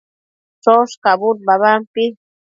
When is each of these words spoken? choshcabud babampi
choshcabud 0.63 1.37
babampi 1.47 2.03